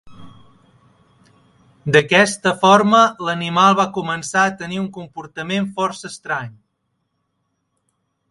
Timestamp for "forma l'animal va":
2.63-3.85